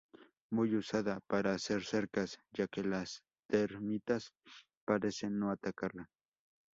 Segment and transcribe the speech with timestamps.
[0.49, 4.31] Muy usada para hacer cercas, ya que las termitas
[4.83, 6.09] parecen no atacarla.